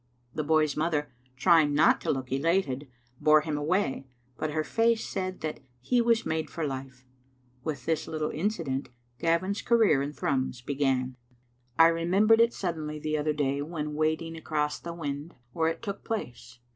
[0.33, 5.41] The boy's mother, trying not to look elated, bore him away, but her face said
[5.41, 7.05] that he was made for life.
[7.63, 11.15] With this little Digitized by VjOOQ IC incident Gavin's career in Thrums began.
[11.77, 15.83] I remem bered it suddenly the other day when wading across the wynd where it
[15.83, 16.57] took place.